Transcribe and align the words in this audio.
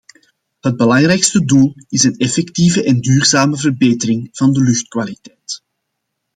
Het 0.59 0.77
belangrijkste 0.77 1.45
doel 1.45 1.73
is 1.89 2.03
een 2.03 2.17
effectieve 2.17 2.83
en 2.83 2.99
duurzame 3.01 3.57
verbetering 3.57 4.29
van 4.31 4.53
de 4.53 4.61
luchtkwaliteit. 4.61 5.63